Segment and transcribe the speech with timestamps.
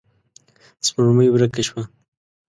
[0.85, 1.83] سپوږمۍ ورکه شوه.